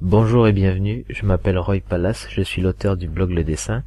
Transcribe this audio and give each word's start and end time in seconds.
Bonjour 0.00 0.48
et 0.48 0.52
bienvenue, 0.52 1.04
je 1.10 1.26
m'appelle 1.26 1.58
Roy 1.58 1.80
Pallas, 1.86 2.26
je 2.30 2.40
suis 2.40 2.62
l'auteur 2.62 2.96
du 2.96 3.06
blog 3.06 3.32
Le 3.32 3.44
Dessin, 3.44 3.84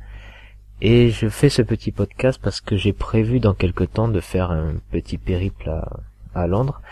et 0.79 1.09
je 1.09 1.28
fais 1.28 1.50
ce 1.50 1.63
petit 1.63 1.92
podcast 1.92 2.39
parce 2.39 2.62
que 2.62 2.78
j'ai 2.78 2.93
prévu 2.93 3.39
dans 3.39 3.55
quelque 3.55 3.84
temps 3.84 4.08
de 4.08 4.20
faire 4.20 4.52
un 4.52 4.76
petit 4.91 5.18
périple 5.18 5.73
à, 6.36 6.46
Londres, 6.46 6.84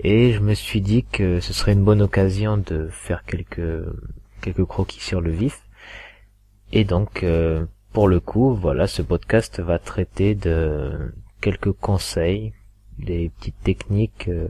et 0.00 0.32
je 0.32 0.40
me 0.40 0.52
suis 0.52 0.80
dit 0.80 1.04
que 1.04 1.38
ce 1.38 1.52
serait 1.52 1.74
une 1.74 1.84
bonne 1.84 2.02
occasion 2.02 2.56
de 2.56 2.88
faire 2.88 3.24
quelques, 3.24 3.84
quelques 4.40 4.64
croquis 4.64 5.00
sur 5.00 5.20
le 5.20 5.30
vif, 5.30 5.62
et 6.72 6.82
donc 6.82 7.22
euh, 7.22 7.66
pour 7.92 8.08
le 8.08 8.18
coup, 8.18 8.52
voilà, 8.52 8.88
ce 8.88 9.00
podcast 9.00 9.60
va 9.60 9.78
traiter 9.78 10.34
de 10.34 11.14
quelques 11.40 11.70
conseils, 11.70 12.52
des 12.98 13.30
petites 13.38 13.62
techniques 13.62 14.26
euh, 14.26 14.48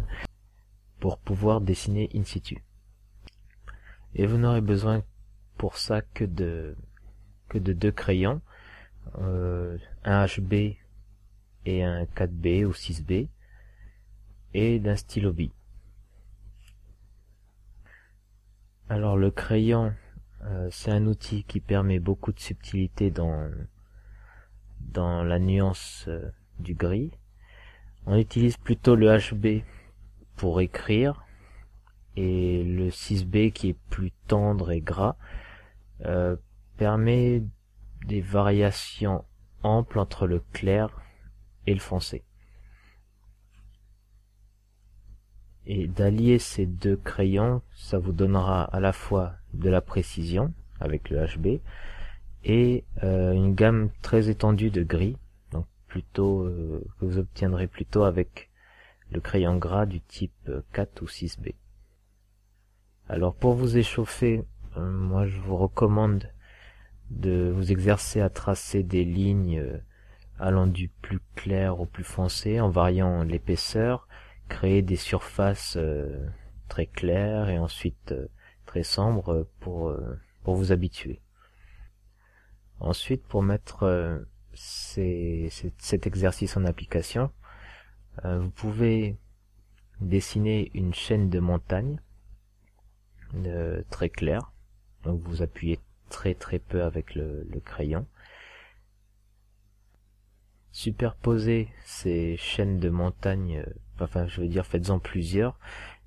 pour 1.01 1.19
pouvoir 1.19 1.61
dessiner 1.61 2.09
in 2.14 2.25
situ. 2.25 2.62
Et 4.19 4.27
vous 4.27 4.39
n'aurez 4.39 4.62
besoin 4.62 5.05
pour 5.59 5.77
ça 5.77 6.01
que 6.01 6.24
de 6.24 6.74
que 7.51 7.59
de 7.59 7.74
deux 7.74 7.93
crayons, 7.93 8.41
euh, 9.19 9.77
un 10.05 10.24
HB 10.24 10.77
et 11.66 11.84
un 11.84 12.05
4B 12.05 12.65
ou 12.65 12.73
6B, 12.73 13.29
et 14.55 14.80
d'un 14.80 14.97
stylo 14.97 15.34
B. 15.34 15.51
Alors 18.88 19.19
le 19.19 19.30
crayon, 19.30 19.95
euh, 20.45 20.69
c'est 20.71 20.91
un 20.91 21.05
outil 21.07 21.45
qui 21.45 21.60
permet 21.60 21.98
beaucoup 21.98 22.33
de 22.33 22.41
subtilité 22.41 23.10
dans 23.10 23.51
dans 24.80 25.24
la 25.24 25.38
nuance 25.38 26.07
euh, 26.09 26.30
du 26.59 26.74
gris. 26.74 27.12
On 28.07 28.16
utilise 28.16 28.57
plutôt 28.57 28.96
le 28.96 29.19
HB 29.19 29.62
pour 30.37 30.62
écrire 30.62 31.26
et 32.16 32.65
le 32.65 32.88
6B 32.88 33.52
qui 33.52 33.70
est 33.70 33.79
plus 33.91 34.12
tendre 34.27 34.70
et 34.70 34.80
gras 34.80 35.16
euh, 36.05 36.37
permet 36.77 37.43
des 38.07 38.21
variations 38.21 39.24
amples 39.63 39.99
entre 39.99 40.27
le 40.27 40.40
clair 40.52 41.01
et 41.66 41.74
le 41.74 41.80
foncé. 41.80 42.24
Et 45.66 45.88
d'allier 45.88 46.38
ces 46.38 46.65
deux 46.65 46.96
crayons, 46.96 47.60
ça 47.74 47.99
vous 47.99 48.13
donnera 48.13 48.65
à 48.65 48.80
la 48.80 48.93
fois 48.93 49.35
de 49.52 49.68
la 49.68 49.80
précision 49.80 50.55
avec 50.80 51.10
le 51.10 51.27
HB 51.27 51.60
et 52.45 52.85
euh, 53.02 53.33
une 53.33 53.55
gamme 53.55 53.90
très 54.02 54.29
étendue 54.29 54.71
de 54.71 54.85
gris, 54.85 55.16
donc 55.51 55.66
plutôt 55.88 56.43
euh, 56.43 56.85
que 57.01 57.05
vous 57.05 57.18
obtiendrez 57.18 57.66
plutôt 57.66 58.05
avec 58.05 58.51
le 59.10 59.21
crayon 59.21 59.57
gras 59.57 59.87
du 59.87 60.01
type 60.01 60.51
4 60.73 61.02
ou 61.02 61.07
6B. 61.07 61.55
Alors 63.09 63.37
pour 63.37 63.54
vous 63.54 63.76
échauffer, 63.76 64.43
euh, 64.76 64.91
moi 64.91 65.26
je 65.26 65.38
vous 65.38 65.56
recommande 65.56 66.28
de 67.10 67.53
vous 67.54 67.71
exercer 67.71 68.21
à 68.21 68.31
tracer 68.31 68.82
des 68.82 69.04
lignes 69.04 69.60
euh, 69.60 69.78
allant 70.41 70.66
du 70.66 70.88
plus 70.88 71.21
clair 71.37 71.78
au 71.81 71.87
plus 71.87 72.03
foncé 72.03 72.60
en 72.60 72.69
variant 72.69 73.22
l'épaisseur, 73.22 74.09
créer 74.49 74.82
des 74.82 74.97
surfaces 74.97 75.77
euh, 75.77 76.27
très 76.69 76.87
claires 76.87 77.49
et 77.49 77.60
ensuite 77.60 78.12
très 78.65 78.82
sombres 78.82 79.47
pour, 79.60 79.94
pour 80.43 80.56
vous 80.56 80.72
habituer. 80.72 81.21
Ensuite, 82.81 83.22
pour 83.22 83.44
mettre 83.44 84.27
cet 84.53 86.06
exercice 86.09 86.56
en 86.56 86.65
application, 86.65 87.31
vous 88.25 88.50
pouvez 88.50 89.16
dessiner 90.00 90.72
une 90.75 90.93
chaîne 90.93 91.31
de 91.31 91.38
montagnes 91.38 92.00
très 93.91 94.09
clair. 94.09 94.53
Donc 95.05 95.21
vous 95.22 95.43
appuyez 95.43 95.78
très 96.09 96.34
très 96.34 96.59
peu 96.59 96.82
avec 96.82 97.15
le, 97.15 97.47
crayon. 97.65 98.06
Superposez 100.72 101.69
ces 101.84 102.37
chaînes 102.37 102.78
de 102.78 102.91
montagnes, 102.91 103.65
euh, 103.67 103.75
enfin 104.00 104.27
je 104.27 104.43
veux 104.43 104.49
dire 104.49 104.67
faites-en 104.67 104.99
plusieurs, 104.99 105.59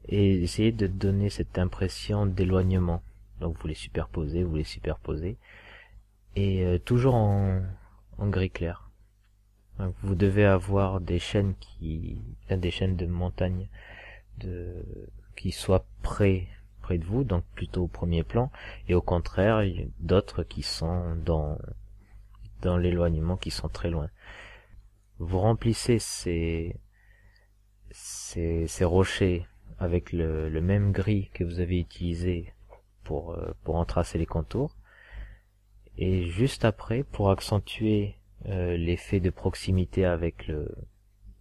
et 0.07 0.43
essayez 0.43 0.71
de 0.71 0.85
donner 0.85 1.29
cette 1.29 1.57
impression 1.57 2.25
d'éloignement. 2.25 3.01
Donc 3.39 3.57
vous 3.57 3.67
les 3.67 3.73
superposez, 3.73 4.43
vous 4.43 4.57
les 4.57 4.63
superposez, 4.63 5.37
et 6.35 6.65
euh, 6.65 6.77
toujours 6.77 7.15
en, 7.15 7.61
gris 8.19 8.51
clair. 8.51 8.91
vous 10.03 10.15
devez 10.15 10.45
avoir 10.45 10.99
des 10.99 11.19
chaînes 11.19 11.55
qui, 11.55 12.21
des 12.49 12.71
chaînes 12.71 12.97
de 12.97 13.05
montagnes 13.07 13.69
de, 14.37 14.85
qui 15.35 15.51
soient 15.51 15.85
près 16.03 16.47
de 16.97 17.05
vous, 17.05 17.23
donc 17.23 17.43
plutôt 17.55 17.83
au 17.83 17.87
premier 17.87 18.23
plan, 18.23 18.51
et 18.87 18.95
au 18.95 19.01
contraire, 19.01 19.61
d'autres 19.99 20.43
qui 20.43 20.63
sont 20.63 21.15
dans, 21.15 21.57
dans 22.61 22.77
l'éloignement, 22.77 23.37
qui 23.37 23.51
sont 23.51 23.69
très 23.69 23.89
loin. 23.89 24.09
Vous 25.19 25.39
remplissez 25.39 25.99
ces, 25.99 26.75
ces, 27.91 28.67
ces 28.67 28.85
rochers 28.85 29.45
avec 29.77 30.11
le, 30.11 30.49
même 30.61 30.91
gris 30.91 31.29
que 31.33 31.43
vous 31.43 31.59
avez 31.59 31.79
utilisé 31.79 32.53
pour, 33.03 33.31
euh, 33.31 33.51
pour 33.63 33.75
en 33.75 33.85
tracer 33.85 34.17
les 34.17 34.25
contours. 34.25 34.75
Et 35.97 36.27
juste 36.27 36.65
après, 36.65 37.03
pour 37.03 37.29
accentuer 37.31 38.15
euh, 38.45 38.77
l'effet 38.77 39.19
de 39.19 39.29
proximité 39.29 40.05
avec 40.05 40.47
le, 40.47 40.73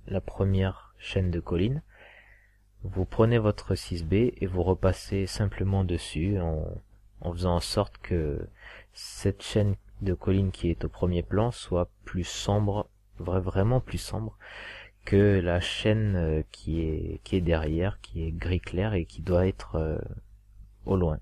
la 0.06 0.20
première 0.20 0.94
chaîne 0.98 1.30
de 1.30 1.40
colline, 1.40 1.82
vous 2.84 3.04
prenez 3.04 3.38
votre 3.38 3.74
6B 3.74 4.34
et 4.36 4.46
vous 4.46 4.62
repassez 4.62 5.26
simplement 5.26 5.84
dessus 5.84 6.38
en, 6.40 7.32
faisant 7.32 7.56
en 7.56 7.60
sorte 7.60 7.98
que 7.98 8.48
cette 8.92 9.42
chaîne 9.42 9.74
de 10.02 10.14
colline 10.14 10.52
qui 10.52 10.70
est 10.70 10.84
au 10.84 10.88
premier 10.88 11.22
plan 11.22 11.50
soit 11.50 11.90
plus 12.04 12.24
sombre, 12.24 12.88
vraiment 13.18 13.80
plus 13.80 13.98
sombre 13.98 14.38
que 15.04 15.40
la 15.40 15.58
chaîne 15.58 16.16
euh, 16.16 16.42
qui 16.52 16.82
est, 16.82 17.20
qui 17.24 17.36
est 17.36 17.40
derrière, 17.40 17.98
qui 18.00 18.24
est 18.24 18.32
gris 18.32 18.60
clair 18.60 18.92
et 18.92 19.06
qui 19.06 19.22
doit 19.22 19.46
être 19.46 19.76
euh, 19.76 19.98
au 20.84 20.96
loin. 20.96 21.18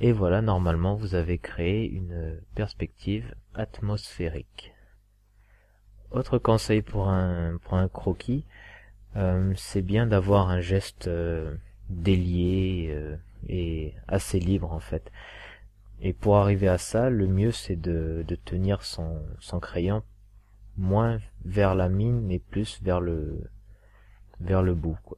Et 0.00 0.12
voilà, 0.12 0.40
normalement, 0.40 0.94
vous 0.94 1.14
avez 1.14 1.38
créé 1.38 1.84
une 1.88 2.40
perspective 2.54 3.34
atmosphérique. 3.54 4.72
Autre 6.10 6.38
conseil 6.38 6.82
pour 6.82 7.08
un, 7.08 7.58
pour 7.58 7.74
un 7.74 7.88
croquis, 7.88 8.44
euh, 9.16 9.52
c'est 9.56 9.82
bien 9.82 10.06
d'avoir 10.06 10.50
un 10.50 10.60
geste 10.60 11.08
euh, 11.08 11.56
délié 11.88 12.88
euh, 12.90 13.16
et 13.48 13.94
assez 14.08 14.38
libre 14.38 14.72
en 14.72 14.80
fait. 14.80 15.10
Et 16.00 16.12
pour 16.12 16.36
arriver 16.36 16.68
à 16.68 16.78
ça, 16.78 17.08
le 17.08 17.26
mieux 17.26 17.52
c'est 17.52 17.76
de, 17.76 18.24
tenir 18.44 18.82
son, 18.82 19.22
crayon 19.62 20.02
moins 20.76 21.18
vers 21.44 21.74
la 21.74 21.88
mine 21.88 22.20
mais 22.20 22.38
plus 22.38 22.82
vers 22.82 23.00
le 23.00 23.50
vers 24.40 24.62
le 24.62 24.74
bout 24.74 24.98
quoi. 25.04 25.16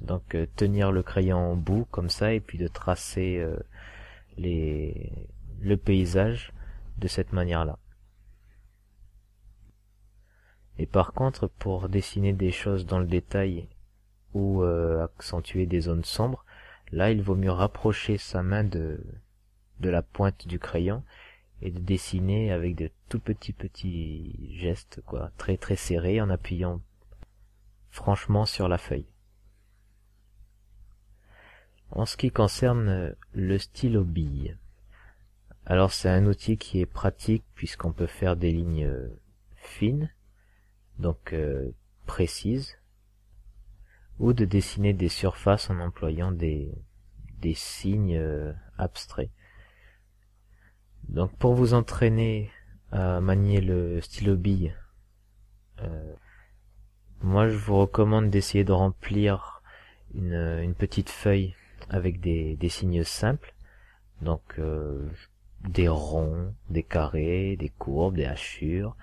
Donc 0.00 0.36
tenir 0.54 0.92
le 0.92 1.02
crayon 1.02 1.38
en 1.38 1.56
bout 1.56 1.86
comme 1.90 2.10
ça 2.10 2.32
et 2.32 2.38
puis 2.38 2.58
de 2.58 2.68
tracer 2.68 3.44
les 4.36 5.26
le 5.60 5.76
paysage 5.76 6.52
de 6.98 7.08
cette 7.08 7.32
manière-là. 7.32 7.78
Et 10.78 10.86
par 10.86 11.12
contre, 11.12 11.48
pour 11.48 11.88
dessiner 11.88 12.32
des 12.32 12.52
choses 12.52 12.86
dans 12.86 13.00
le 13.00 13.06
détail 13.06 13.68
ou 14.32 14.62
euh, 14.62 15.04
accentuer 15.04 15.66
des 15.66 15.82
zones 15.82 16.04
sombres, 16.04 16.44
là 16.92 17.10
il 17.10 17.20
vaut 17.22 17.34
mieux 17.34 17.50
rapprocher 17.50 18.16
sa 18.16 18.42
main 18.42 18.62
de, 18.62 19.04
de 19.80 19.90
la 19.90 20.02
pointe 20.02 20.46
du 20.46 20.58
crayon 20.58 21.02
et 21.60 21.72
de 21.72 21.80
dessiner 21.80 22.52
avec 22.52 22.76
de 22.76 22.90
tout 23.08 23.18
petits 23.18 23.52
petits 23.52 24.56
gestes, 24.56 25.02
quoi, 25.04 25.32
très 25.36 25.56
très 25.56 25.74
serrés 25.76 26.20
en 26.20 26.30
appuyant 26.30 26.80
franchement 27.90 28.46
sur 28.46 28.68
la 28.68 28.78
feuille. 28.78 29.08
En 31.90 32.06
ce 32.06 32.16
qui 32.16 32.30
concerne 32.30 33.16
le 33.32 33.58
stylo 33.58 34.04
bille, 34.04 34.56
alors 35.66 35.90
c'est 35.90 36.10
un 36.10 36.26
outil 36.26 36.56
qui 36.56 36.80
est 36.80 36.86
pratique 36.86 37.44
puisqu'on 37.54 37.92
peut 37.92 38.06
faire 38.06 38.36
des 38.36 38.52
lignes 38.52 38.92
fines 39.56 40.10
donc 40.98 41.32
euh, 41.32 41.70
précise, 42.06 42.78
ou 44.18 44.32
de 44.32 44.44
dessiner 44.44 44.92
des 44.92 45.08
surfaces 45.08 45.70
en 45.70 45.78
employant 45.78 46.32
des, 46.32 46.72
des 47.40 47.54
signes 47.54 48.16
euh, 48.16 48.52
abstraits. 48.76 49.30
Donc 51.08 51.36
pour 51.38 51.54
vous 51.54 51.74
entraîner 51.74 52.50
à 52.90 53.20
manier 53.20 53.60
le 53.60 54.00
stylo 54.00 54.36
bille, 54.36 54.74
euh, 55.82 56.14
moi 57.22 57.48
je 57.48 57.56
vous 57.56 57.78
recommande 57.78 58.30
d'essayer 58.30 58.64
de 58.64 58.72
remplir 58.72 59.62
une, 60.14 60.34
une, 60.34 60.74
petite 60.74 61.10
feuille 61.10 61.54
avec 61.88 62.20
des, 62.20 62.56
des 62.56 62.68
signes 62.68 63.04
simples, 63.04 63.54
donc 64.20 64.58
des 65.60 65.88
ronds, 65.88 66.54
des 66.70 66.82
carrés, 66.82 67.56
des 67.56 67.68
courbes, 67.68 68.16
des 68.16 68.24
hachures, 68.24 68.96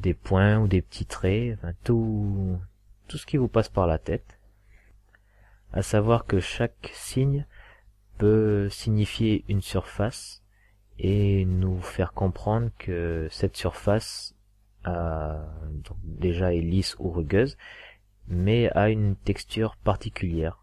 des 0.00 0.14
points 0.14 0.58
ou 0.58 0.68
des 0.68 0.82
petits 0.82 1.06
traits, 1.06 1.58
enfin, 1.58 1.72
tout, 1.84 2.58
tout 3.08 3.18
ce 3.18 3.26
qui 3.26 3.36
vous 3.36 3.48
passe 3.48 3.68
par 3.68 3.86
la 3.86 3.98
tête. 3.98 4.38
À 5.72 5.82
savoir 5.82 6.26
que 6.26 6.40
chaque 6.40 6.90
signe 6.92 7.46
peut 8.18 8.68
signifier 8.68 9.44
une 9.48 9.62
surface 9.62 10.42
et 10.98 11.44
nous 11.44 11.80
faire 11.80 12.12
comprendre 12.12 12.70
que 12.78 13.28
cette 13.30 13.56
surface 13.56 14.34
déjà 16.04 16.54
est 16.54 16.60
lisse 16.60 16.96
ou 16.98 17.10
rugueuse, 17.10 17.56
mais 18.28 18.70
a 18.70 18.90
une 18.90 19.16
texture 19.16 19.76
particulière. 19.76 20.62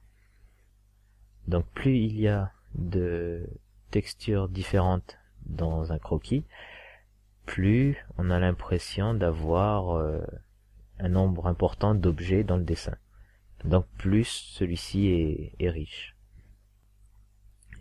Donc 1.48 1.66
plus 1.74 1.98
il 1.98 2.20
y 2.20 2.28
a 2.28 2.52
de 2.76 3.48
textures 3.92 4.50
différentes 4.50 5.18
dans 5.46 5.92
un 5.92 5.98
croquis, 5.98 6.46
plus 7.50 7.98
on 8.20 8.30
a 8.30 8.40
l'impression 8.40 9.16
d'avoir 9.16 9.98
euh, 9.98 10.22
un 11.00 11.10
nombre 11.10 11.48
important 11.48 11.96
d'objets 11.96 12.44
dans 12.44 12.58
le 12.58 12.64
dessin. 12.64 12.96
Donc 13.66 13.88
plus 13.98 14.54
celui-ci 14.56 15.56
est, 15.58 15.70
riche. 15.70 16.16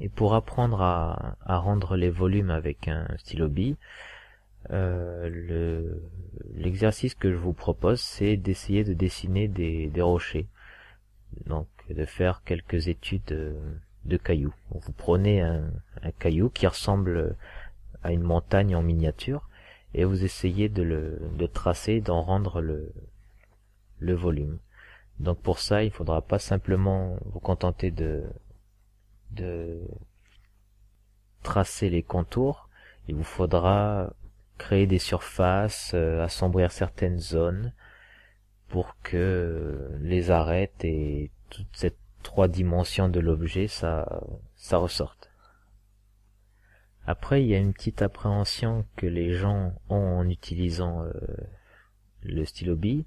Et 0.00 0.08
pour 0.08 0.34
apprendre 0.34 0.80
à, 0.80 1.36
rendre 1.46 1.96
les 1.96 2.08
volumes 2.08 2.48
avec 2.48 2.88
un 2.88 3.06
stylo 3.18 3.48
bille, 3.48 3.76
euh, 4.70 5.84
l'exercice 6.54 7.14
que 7.14 7.30
je 7.30 7.36
vous 7.36 7.52
propose, 7.52 8.00
c'est 8.00 8.38
d'essayer 8.38 8.84
de 8.84 8.94
dessiner 8.94 9.48
des, 9.48 9.92
rochers. 10.00 10.48
Donc 11.44 11.68
de 11.90 12.06
faire 12.06 12.42
quelques 12.42 12.88
études 12.88 13.32
euh, 13.32 13.52
de 14.06 14.16
cailloux. 14.16 14.54
Vous 14.70 14.92
prenez 14.92 15.42
un, 15.42 15.70
caillou 16.18 16.48
qui 16.48 16.66
ressemble 16.66 17.36
à 18.02 18.12
une 18.12 18.22
montagne 18.22 18.74
en 18.74 18.82
miniature 18.82 19.48
et 19.98 20.04
vous 20.04 20.24
essayez 20.24 20.68
de 20.68 20.82
le 20.82 21.18
de 21.36 21.46
tracer, 21.46 22.00
d'en 22.00 22.22
rendre 22.22 22.60
le, 22.60 24.14
volume. 24.14 24.60
Donc 25.18 25.40
pour 25.42 25.58
ça, 25.58 25.82
il 25.82 25.90
faudra 25.90 26.22
pas 26.22 26.38
simplement 26.38 27.18
vous 27.24 27.40
contenter 27.40 27.90
de 27.90 28.22
de 29.32 29.80
tracer 31.42 31.90
les 31.90 32.04
contours, 32.04 32.68
il 33.08 33.16
vous 33.16 33.24
faudra 33.24 34.12
créer 34.56 34.86
des 34.86 35.00
surfaces, 35.00 35.92
euh, 35.94 36.22
assombrir 36.22 36.70
certaines 36.70 37.18
zones 37.18 37.72
pour 38.68 38.96
que 39.02 39.90
les 40.00 40.30
arêtes 40.30 40.84
et 40.84 41.32
toute 41.50 41.66
cette 41.72 41.98
trois 42.22 42.48
dimensions 42.48 43.08
de 43.08 43.20
l'objet 43.20 43.66
ça 43.66 44.22
ça 44.54 44.76
ressorte. 44.78 45.17
Après, 47.08 47.42
il 47.42 47.48
y 47.48 47.54
a 47.54 47.58
une 47.58 47.72
petite 47.72 48.02
appréhension 48.02 48.84
que 48.96 49.06
les 49.06 49.32
gens 49.32 49.72
ont 49.88 50.18
en 50.18 50.28
utilisant 50.28 51.04
euh, 51.04 51.12
le 52.22 52.44
stylo 52.44 52.76
bille. 52.76 53.06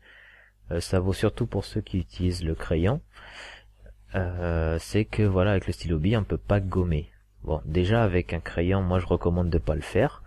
Euh, 0.71 0.79
ça 0.79 0.99
vaut 0.99 1.13
surtout 1.13 1.45
pour 1.45 1.65
ceux 1.65 1.81
qui 1.81 1.99
utilisent 1.99 2.43
le 2.43 2.55
crayon. 2.55 2.99
c'est 4.79 5.05
que 5.05 5.21
voilà, 5.21 5.51
avec 5.51 5.67
le 5.67 5.73
stylo 5.73 5.99
bille, 5.99 6.17
on 6.17 6.23
peut 6.23 6.37
pas 6.37 6.59
gommer. 6.59 7.11
Bon, 7.43 7.61
déjà 7.65 8.03
avec 8.03 8.33
un 8.33 8.39
crayon, 8.39 8.81
moi 8.81 8.97
je 8.97 9.05
recommande 9.05 9.51
de 9.51 9.59
pas 9.59 9.75
le 9.75 9.81
faire 9.81 10.23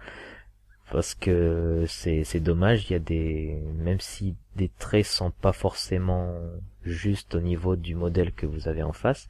parce 0.93 1.15
que 1.17 1.85
c'est 1.89 2.25
c'est 2.25 2.41
dommage 2.41 2.89
il 2.89 2.93
y 2.93 2.97
a 2.97 3.01
des 3.01 3.59
même 3.79 4.01
si 4.01 4.37
des 4.55 4.69
traits 4.69 5.07
sont 5.07 5.31
pas 5.31 5.53
forcément 5.53 6.39
justes 6.85 7.35
au 7.35 7.41
niveau 7.41 7.75
du 7.75 7.95
modèle 7.95 8.33
que 8.33 8.47
vous 8.47 8.69
avez 8.69 8.83
en 8.83 8.93
face 8.93 9.29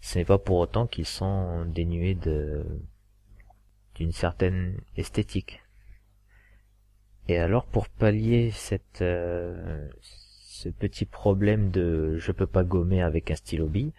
ce 0.00 0.18
n'est 0.18 0.24
pas 0.24 0.38
pour 0.38 0.56
autant 0.56 0.86
qu'ils 0.86 1.06
sont 1.06 1.66
dénués 1.66 2.14
de 2.14 2.64
d'une 3.94 4.12
certaine 4.12 4.78
esthétique 4.96 5.62
et 7.28 7.38
alors 7.38 7.66
pour 7.66 7.88
pallier 7.88 8.50
cette 8.50 9.02
euh, 9.02 9.88
ce 10.02 10.68
petit 10.68 11.06
problème 11.06 11.70
de 11.70 12.16
je 12.18 12.32
peux 12.32 12.46
pas 12.46 12.64
gommer 12.64 13.02
avec 13.02 13.30
un 13.30 13.36
stylo 13.36 13.66
bille 13.66 13.92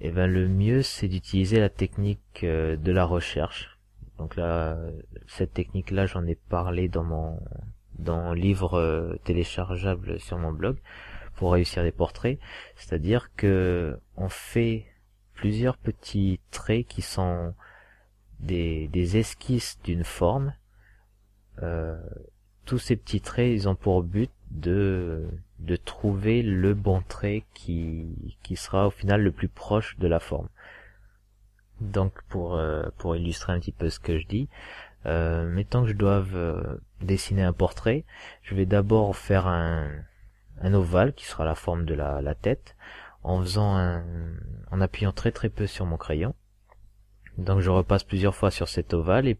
eh 0.00 0.10
ben 0.10 0.26
le 0.26 0.48
mieux 0.48 0.82
c'est 0.82 1.08
d'utiliser 1.08 1.60
la 1.60 1.68
technique 1.70 2.44
euh, 2.44 2.76
de 2.76 2.92
la 2.92 3.04
recherche 3.04 3.80
donc 4.20 4.36
là, 4.36 4.76
cette 5.26 5.54
technique-là, 5.54 6.04
j'en 6.04 6.26
ai 6.26 6.34
parlé 6.34 6.88
dans 6.88 7.04
mon 7.04 7.40
dans 7.98 8.34
livre 8.34 8.74
euh, 8.74 9.16
téléchargeable 9.24 10.20
sur 10.20 10.36
mon 10.36 10.52
blog 10.52 10.76
pour 11.36 11.52
réussir 11.52 11.82
des 11.82 11.90
portraits. 11.90 12.38
C'est-à-dire 12.76 13.30
que 13.34 13.98
on 14.18 14.28
fait 14.28 14.84
plusieurs 15.32 15.78
petits 15.78 16.38
traits 16.50 16.86
qui 16.86 17.00
sont 17.00 17.54
des, 18.40 19.16
esquisses 19.16 19.78
d'une 19.84 20.04
forme. 20.04 20.54
Euh, 21.62 21.98
tous 22.64 22.78
ces 22.78 22.96
petits 22.96 23.20
traits, 23.20 23.52
ils 23.52 23.68
ont 23.68 23.74
pour 23.74 24.02
but 24.02 24.30
de 24.50 25.28
de 25.60 25.76
trouver 25.76 26.42
le 26.42 26.74
bon 26.74 27.02
trait 27.02 27.44
qui 27.54 28.34
qui 28.42 28.56
sera 28.56 28.86
au 28.86 28.90
final 28.90 29.22
le 29.22 29.32
plus 29.32 29.48
proche 29.48 29.98
de 29.98 30.08
la 30.08 30.20
forme. 30.20 30.48
Donc 31.80 32.22
pour 32.28 32.56
euh, 32.56 32.84
pour 32.98 33.16
illustrer 33.16 33.52
un 33.52 33.60
petit 33.60 33.72
peu 33.72 33.90
ce 33.90 34.00
que 34.00 34.18
je 34.18 34.26
dis, 34.26 34.48
euh, 35.06 35.48
mettons 35.48 35.82
que 35.82 35.88
je 35.88 35.94
doive 35.94 36.36
euh, 36.36 36.76
dessiner 37.00 37.42
un 37.42 37.52
portrait, 37.52 38.04
je 38.42 38.54
vais 38.54 38.66
d'abord 38.66 39.16
faire 39.16 39.46
un, 39.46 39.88
un 40.60 40.74
ovale 40.74 41.14
qui 41.14 41.24
sera 41.26 41.44
la 41.44 41.54
forme 41.54 41.84
de 41.86 41.94
la, 41.94 42.20
la 42.20 42.34
tête, 42.34 42.76
en 43.22 43.40
faisant 43.40 43.76
un, 43.76 44.04
en 44.70 44.80
appuyant 44.80 45.12
très 45.12 45.32
très 45.32 45.48
peu 45.48 45.66
sur 45.66 45.86
mon 45.86 45.96
crayon. 45.96 46.34
Donc 47.40 47.60
je 47.60 47.70
repasse 47.70 48.04
plusieurs 48.04 48.34
fois 48.34 48.50
sur 48.50 48.68
cet 48.68 48.94
ovale 48.94 49.26
et 49.26 49.38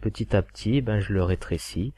petit 0.00 0.36
à 0.36 0.42
petit, 0.42 0.80
ben 0.80 1.00
je 1.00 1.12
le 1.12 1.22
rétrécis 1.22 1.92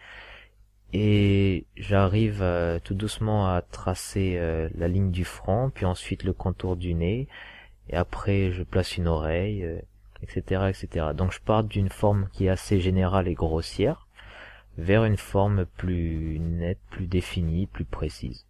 et 0.93 1.67
j'arrive 1.76 2.44
tout 2.85 2.94
doucement 2.94 3.52
à 3.52 3.62
tracer 3.62 4.38
la 4.76 4.87
ligne 4.87 5.11
du 5.11 5.25
front, 5.25 5.70
puis 5.75 5.85
ensuite 5.85 6.23
le 6.23 6.32
contour 6.32 6.76
du 6.76 6.94
nez, 6.94 7.26
et 7.88 7.96
après 7.96 8.52
je 8.52 8.62
place 8.62 8.96
une 8.96 9.08
oreille, 9.08 9.69
etc., 10.23 10.61
euh, 10.62 10.69
etc. 10.69 11.06
Donc 11.14 11.32
je 11.32 11.41
pars 11.41 11.64
d'une 11.64 11.88
forme 11.88 12.29
qui 12.32 12.46
est 12.46 12.50
assez 12.50 12.81
générale 12.81 13.26
et 13.26 13.35
grossière 13.35 14.06
vers 14.79 15.05
une 15.05 15.17
forme 15.17 15.67
plus 15.67 16.38
nette, 16.41 16.81
plus 16.91 17.06
définie, 17.06 17.67
plus 17.67 17.85
précise. 17.85 18.46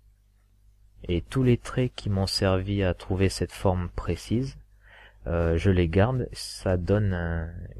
Et 1.06 1.20
tous 1.20 1.43
les 1.43 1.58
traits 1.58 1.93
qui 1.94 2.08
m'ont 2.08 2.26
servi 2.26 2.82
à 2.82 2.94
trouver 2.94 3.29
cette 3.29 3.52
forme 3.52 3.88
précise, 3.91 4.56
euh, 5.26 5.56
je 5.56 5.71
les 5.71 5.88
garde, 5.88 6.29
ça 6.32 6.76
donne 6.76 7.15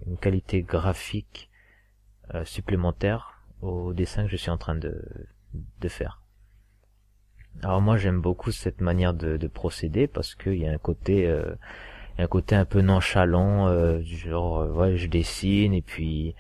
une 0.07 0.17
qualité 0.17 0.63
graphique 0.63 1.51
euh, 2.35 2.45
supplémentaire 2.45 3.43
au 3.61 3.93
dessin 3.93 4.25
que 4.25 4.31
je 4.31 4.37
suis 4.37 4.51
en 4.51 4.57
train 4.57 4.75
de, 4.75 5.03
de 5.81 5.89
faire. 5.89 6.23
Alors 7.63 7.81
moi 7.81 7.97
j'aime 7.97 8.21
beaucoup 8.21 8.51
cette 8.51 8.81
manière 8.81 9.15
de, 9.15 9.37
de 9.37 9.47
procéder 9.47 10.07
parce 10.07 10.35
qu'il 10.35 10.57
y 10.57 10.67
a 10.67 10.73
un 10.73 10.79
côté 10.79 11.29
euh, 11.29 11.55
un 12.19 12.27
côté 12.27 12.55
un 12.55 12.65
peu 12.65 12.81
nonchalant, 12.81 13.69
genre 14.03 14.71
ouais 14.77 14.97
je 14.97 15.09
dessine 15.09 15.75
et 15.75 15.83
puis 15.83 16.35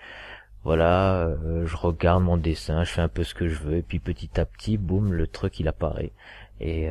voilà 0.62 1.36
je 1.64 1.76
regarde 1.76 2.22
mon 2.22 2.36
dessin, 2.36 2.84
je 2.84 2.92
fais 2.92 3.00
un 3.00 3.08
peu 3.08 3.24
ce 3.24 3.34
que 3.34 3.48
je 3.48 3.60
veux 3.60 3.76
et 3.76 3.82
puis 3.82 3.98
petit 3.98 4.40
à 4.40 4.46
petit 4.46 4.76
boum 4.78 5.12
le 5.12 5.26
truc 5.26 5.58
il 5.60 5.68
apparaît 5.68 6.12
et 6.60 6.88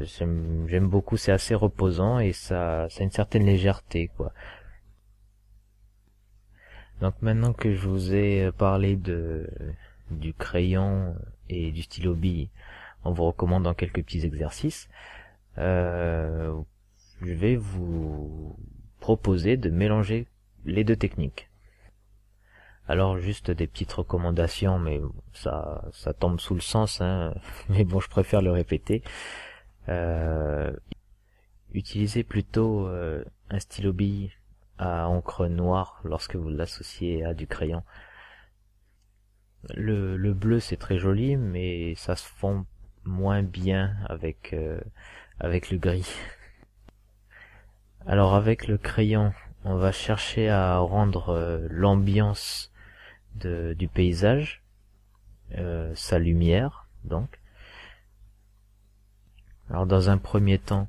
j'aime 0.00 0.88
beaucoup 0.88 1.16
c'est 1.16 1.32
assez 1.32 1.54
reposant 1.54 2.18
et 2.18 2.32
ça 2.32 2.88
ça 2.88 3.00
a 3.00 3.04
une 3.04 3.10
certaine 3.10 3.44
légèreté 3.44 4.10
quoi. 4.16 4.32
Donc 7.00 7.14
maintenant 7.20 7.52
que 7.52 7.74
je 7.74 7.86
vous 7.88 8.14
ai 8.14 8.50
parlé 8.56 8.96
de 8.96 9.48
du 10.10 10.32
crayon 10.32 11.14
et 11.48 11.72
du 11.72 11.82
stylo 11.82 12.14
bille 12.14 12.48
en 13.04 13.12
vous 13.12 13.24
recommandant 13.24 13.74
quelques 13.74 14.02
petits 14.02 14.24
exercices, 14.24 14.88
euh, 15.58 16.58
je 17.22 17.32
vais 17.32 17.56
vous 17.56 18.56
proposer 19.00 19.56
de 19.56 19.70
mélanger 19.70 20.26
les 20.64 20.84
deux 20.84 20.96
techniques. 20.96 21.48
Alors 22.88 23.18
juste 23.18 23.50
des 23.50 23.66
petites 23.66 23.92
recommandations, 23.92 24.78
mais 24.78 25.00
ça 25.32 25.84
ça 25.92 26.12
tombe 26.12 26.40
sous 26.40 26.54
le 26.54 26.60
sens, 26.60 27.00
hein. 27.00 27.34
mais 27.68 27.84
bon 27.84 28.00
je 28.00 28.08
préfère 28.08 28.42
le 28.42 28.52
répéter. 28.52 29.02
Euh, 29.88 30.72
utilisez 31.72 32.22
plutôt 32.24 32.86
euh, 32.86 33.24
un 33.50 33.58
stylo 33.58 33.92
bille 33.92 34.32
à 34.78 35.08
encre 35.08 35.46
noire 35.46 36.00
lorsque 36.04 36.36
vous 36.36 36.48
l'associez 36.48 37.24
à 37.24 37.34
du 37.34 37.46
crayon. 37.46 37.82
Le, 39.74 40.16
le 40.16 40.32
bleu 40.32 40.60
c'est 40.60 40.76
très 40.76 40.98
joli, 40.98 41.36
mais 41.36 41.94
ça 41.96 42.14
se 42.14 42.26
fond 42.28 42.66
moins 43.04 43.42
bien 43.42 43.96
avec 44.08 44.52
euh, 44.52 44.80
avec 45.40 45.70
le 45.70 45.78
gris. 45.78 46.14
Alors 48.06 48.34
avec 48.34 48.68
le 48.68 48.78
crayon, 48.78 49.32
on 49.64 49.74
va 49.76 49.90
chercher 49.90 50.48
à 50.48 50.78
rendre 50.78 51.30
euh, 51.30 51.66
l'ambiance 53.44 53.76
du 53.76 53.88
paysage, 53.88 54.62
euh, 55.56 55.92
sa 55.94 56.18
lumière 56.18 56.86
donc. 57.04 57.28
Alors 59.70 59.86
dans 59.86 60.10
un 60.10 60.18
premier 60.18 60.58
temps, 60.58 60.88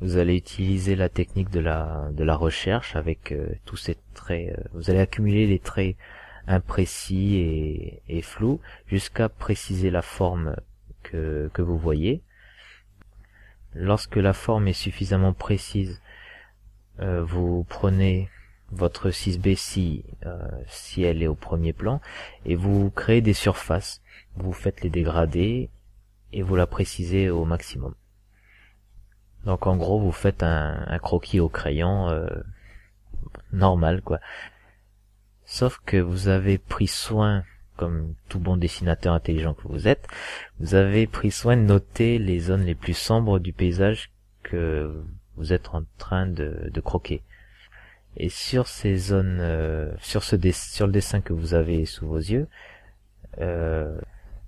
vous 0.00 0.16
allez 0.16 0.36
utiliser 0.36 0.96
la 0.96 1.08
technique 1.08 1.50
de 1.50 1.60
la 1.60 2.08
de 2.12 2.24
la 2.24 2.36
recherche 2.36 2.96
avec 2.96 3.34
tous 3.64 3.76
ces 3.76 3.96
traits. 4.14 4.58
vous 4.72 4.90
allez 4.90 5.00
accumuler 5.00 5.46
les 5.46 5.58
traits 5.58 5.96
imprécis 6.46 7.36
et, 7.36 8.02
et 8.08 8.22
flous 8.22 8.60
jusqu'à 8.86 9.28
préciser 9.28 9.90
la 9.90 10.02
forme 10.02 10.56
que, 11.02 11.50
que 11.52 11.62
vous 11.62 11.78
voyez. 11.78 12.22
Lorsque 13.74 14.16
la 14.16 14.32
forme 14.32 14.66
est 14.68 14.72
suffisamment 14.72 15.32
précise, 15.32 16.00
euh, 16.98 17.22
vous 17.22 17.64
prenez 17.68 18.28
votre 18.72 19.10
6B 19.10 19.56
si, 19.56 20.04
euh, 20.26 20.38
si 20.66 21.02
elle 21.02 21.22
est 21.22 21.26
au 21.26 21.34
premier 21.34 21.72
plan 21.72 22.00
et 22.44 22.54
vous 22.54 22.90
créez 22.90 23.20
des 23.20 23.34
surfaces. 23.34 24.00
Vous 24.36 24.52
faites 24.52 24.82
les 24.82 24.90
dégradés 24.90 25.70
et 26.32 26.42
vous 26.42 26.56
la 26.56 26.66
précisez 26.66 27.30
au 27.30 27.44
maximum. 27.44 27.94
Donc 29.44 29.66
en 29.66 29.76
gros 29.76 29.98
vous 29.98 30.12
faites 30.12 30.42
un, 30.42 30.98
croquis 30.98 31.40
au 31.40 31.48
crayon 31.48 32.08
euh, 32.10 32.28
normal 33.52 34.02
quoi. 34.02 34.20
Sauf 35.44 35.80
que 35.84 35.96
vous 35.96 36.28
avez 36.28 36.58
pris 36.58 36.86
soin, 36.86 37.42
comme 37.76 38.14
tout 38.28 38.38
bon 38.38 38.56
dessinateur 38.56 39.14
intelligent 39.14 39.54
que 39.54 39.66
vous 39.66 39.88
êtes, 39.88 40.06
vous 40.60 40.76
avez 40.76 41.08
pris 41.08 41.32
soin 41.32 41.56
de 41.56 41.62
noter 41.62 42.18
les 42.18 42.38
zones 42.38 42.62
les 42.62 42.76
plus 42.76 42.94
sombres 42.94 43.40
du 43.40 43.52
paysage 43.52 44.12
que 44.44 45.02
vous 45.36 45.52
êtes 45.52 45.70
en 45.74 45.82
train 45.98 46.26
de 46.26 46.80
croquer. 46.80 47.24
Et 48.22 48.28
sur 48.28 48.68
ces 48.68 48.96
zones, 48.96 49.38
euh, 49.40 49.90
sur 49.98 50.24
ce 50.24 50.36
sur 50.52 50.86
le 50.86 50.92
dessin 50.92 51.22
que 51.22 51.32
vous 51.32 51.54
avez 51.54 51.86
sous 51.86 52.06
vos 52.06 52.18
yeux, 52.18 52.48
euh, 53.38 53.98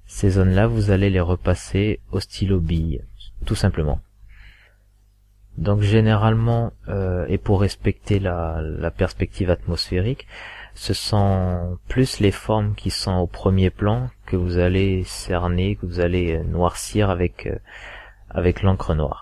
ces 0.05 0.29
zones-là, 0.29 0.67
vous 0.67 0.91
allez 0.91 1.09
les 1.09 1.21
repasser 1.21 1.99
au 2.11 2.21
stylo 2.21 2.61
bille, 2.61 3.03
tout 3.47 3.55
simplement. 3.55 3.99
Donc 5.57 5.81
généralement, 5.81 6.75
euh, 6.89 7.25
et 7.31 7.39
pour 7.39 7.63
respecter 7.63 8.19
la, 8.19 8.61
la, 8.61 8.91
perspective 8.91 9.49
atmosphérique, 9.49 10.27
ce 10.75 10.93
sont 10.93 11.79
plus 11.89 12.21
les 12.21 12.31
formes 12.31 12.75
qui 12.75 12.91
sont 12.91 13.15
au 13.15 13.27
premier 13.27 13.71
plan 13.71 14.11
que 14.27 14.37
vous 14.37 14.59
allez 14.59 15.03
cerner, 15.05 15.77
que 15.77 15.87
vous 15.87 16.01
allez 16.01 16.45
noircir 16.45 17.09
avec 17.09 17.49
avec 18.29 18.63
l'encre 18.63 18.95
noire. 18.95 19.22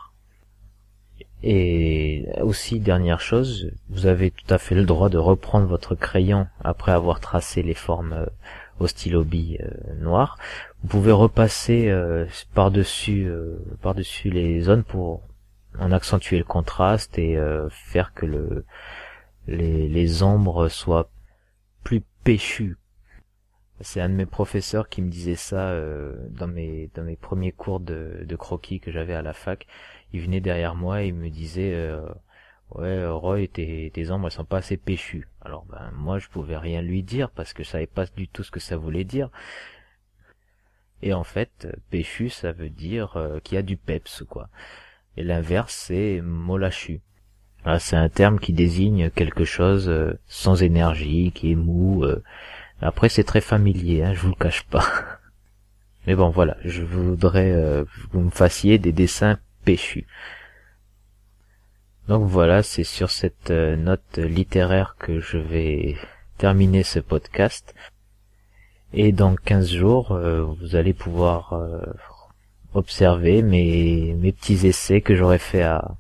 Et 1.43 2.27
aussi, 2.43 2.81
dernière 2.81 3.21
chose, 3.21 3.71
vous 3.89 4.07
avez 4.07 4.31
tout 4.31 4.53
à 4.53 4.59
fait 4.59 4.75
le 4.75 4.85
droit 4.85 5.09
de 5.09 5.17
reprendre 5.17 5.67
votre 5.67 5.95
crayon 5.95 6.47
après 6.63 6.93
avoir 6.93 7.21
tracé 7.21 7.63
les 7.63 7.75
formes 7.75 8.13
euh, 8.13 8.27
au 8.79 8.87
stylo 8.87 9.25
bille 9.25 9.59
euh, 9.63 9.95
noir. 9.95 10.37
Vous 10.83 10.89
pouvez 10.89 11.13
repasser 11.13 11.89
euh, 11.89 12.27
par-dessus 12.55 13.31
par-dessus 13.81 14.31
les 14.31 14.61
zones 14.61 14.85
pour 14.85 15.23
en 15.79 15.93
accentuer 15.93 16.37
le 16.37 16.45
contraste 16.45 17.19
et 17.19 17.39
faire 17.71 18.13
que 18.13 18.27
le 18.27 18.65
les, 19.47 19.89
les 19.89 20.23
ombres 20.23 20.69
soient 20.69 21.11
plus 21.85 22.03
péchues. 22.25 22.77
C'est 23.81 24.01
un 24.01 24.09
de 24.09 24.15
mes 24.15 24.27
professeurs 24.27 24.89
qui 24.89 25.01
me 25.01 25.11
disait 25.11 25.37
ça 25.37 25.75
dans 26.31 26.49
mes 26.49 26.91
dans 26.95 27.05
mes 27.05 27.17
premiers 27.17 27.53
cours 27.53 27.81
de, 27.81 28.25
de 28.27 28.37
croquis 28.37 28.81
que 28.81 28.91
j'avais 28.91 29.15
à 29.15 29.23
la 29.23 29.33
fac 29.33 29.67
il 30.13 30.21
venait 30.23 30.41
derrière 30.41 30.75
moi 30.75 31.03
et 31.03 31.09
il 31.09 31.15
me 31.15 31.31
disait 31.31 31.73
euh, 31.75 32.07
ouais 32.75 33.07
Roy 33.07 33.47
tes, 33.47 33.91
tes 33.95 34.11
ombres 34.11 34.27
elles 34.27 34.33
sont 34.33 34.45
pas 34.45 34.59
assez 34.59 34.77
péchues. 34.77 35.29
Alors 35.41 35.65
ben 35.67 35.91
moi 35.95 36.19
je 36.19 36.29
pouvais 36.29 36.57
rien 36.57 36.83
lui 36.83 37.03
dire 37.03 37.31
parce 37.31 37.53
que 37.53 37.63
je 37.63 37.69
savais 37.69 37.87
pas 37.87 38.07
du 38.07 38.29
tout 38.29 38.43
ce 38.43 38.51
que 38.51 38.61
ça 38.61 38.77
voulait 38.77 39.05
dire. 39.05 39.31
Et 41.03 41.15
en 41.15 41.25
fait 41.25 41.69
péchu 41.91 42.29
ça 42.29 42.53
veut 42.53 42.71
dire 42.71 43.17
euh, 43.17 43.41
qu'il 43.41 43.55
y 43.55 43.59
a 43.59 43.63
du 43.63 43.77
peps 43.77 44.25
quoi. 44.29 44.49
Et 45.17 45.23
l'inverse 45.23 45.75
c'est 45.75 46.21
molachu 46.23 47.01
ah, 47.65 47.79
c'est 47.79 47.97
un 47.97 48.09
terme 48.09 48.39
qui 48.39 48.55
désigne 48.55 49.11
quelque 49.11 49.45
chose 49.45 49.89
euh, 49.91 50.19
sans 50.27 50.63
énergie 50.63 51.31
qui 51.33 51.53
est 51.53 51.57
mou 51.57 52.05
après 52.81 53.11
c'est 53.11 53.25
très 53.25 53.43
familier 53.43 54.03
hein, 54.03 54.15
je 54.15 54.21
vous 54.21 54.31
le 54.31 54.35
cache 54.35 54.65
pas. 54.65 54.85
Mais 56.07 56.15
bon 56.17 56.31
voilà 56.31 56.57
je 56.65 56.83
voudrais 56.83 57.51
que 57.51 57.87
vous 58.13 58.21
me 58.21 58.31
fassiez 58.31 58.79
des 58.79 58.93
dessins 58.93 59.39
péchu. 59.65 60.07
Donc 62.11 62.27
voilà, 62.27 62.65
c'est 62.65 62.83
sur 62.83 63.09
cette 63.09 63.53
euh, 63.53 63.77
note 63.77 64.19
littéraire 64.19 64.97
que 64.99 65.21
je 65.21 65.39
vais 65.39 65.95
terminer 66.39 66.83
ce 66.83 66.99
podcast. 66.99 67.73
Et 68.93 69.13
dans 69.13 69.37
15 69.37 69.71
jours, 69.71 70.11
euh, 70.11 70.43
vous 70.43 70.75
allez 70.75 70.93
pouvoir 70.93 71.53
euh, 71.53 71.81
observer 72.75 73.43
mes, 73.43 74.17
petits 74.33 74.67
essais 74.67 75.03
que 75.03 75.15
j'aurai 75.15 75.39
fait 75.39 75.63
à, 75.63 75.97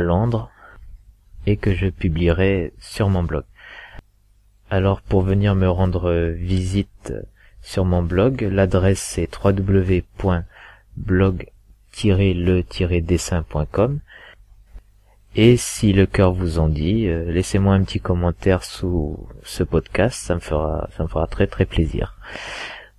Londres 0.00 0.50
et 1.46 1.56
que 1.56 1.74
je 1.74 1.88
publierai 1.88 2.72
sur 2.78 3.08
mon 3.08 3.24
blog. 3.24 3.42
Alors 4.70 5.02
pour 5.02 5.22
venir 5.22 5.56
me 5.56 5.68
rendre 5.68 6.30
visite 6.30 7.12
sur 7.60 7.84
mon 7.84 8.02
blog, 8.02 8.42
l'adresse 8.42 9.00
c'est 9.00 9.28
www.blog 9.44 10.44
et 15.36 15.56
si 15.56 15.92
le 15.92 16.06
cœur 16.06 16.32
vous 16.32 16.60
en 16.60 16.68
dit, 16.68 17.08
euh, 17.08 17.30
laissez-moi 17.32 17.74
un 17.74 17.82
petit 17.82 17.98
commentaire 17.98 18.62
sous 18.62 19.18
ce 19.42 19.64
podcast, 19.64 20.16
ça 20.16 20.36
me 20.36 20.40
fera 20.40 20.88
ça 20.96 21.02
me 21.02 21.08
fera 21.08 21.26
très 21.26 21.48
très 21.48 21.64
plaisir. 21.64 22.16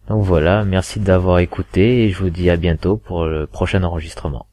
Donc 0.10 0.24
voilà, 0.24 0.66
merci 0.66 1.00
d'avoir 1.00 1.40
écouté 1.40 2.04
et 2.04 2.10
je 2.10 2.20
vous 2.20 2.30
dis 2.30 2.50
à 2.50 2.58
bientôt 2.58 2.98
pour 2.98 3.26
le 3.26 3.48
prochain 3.48 3.84
enregistrement. 3.84 4.48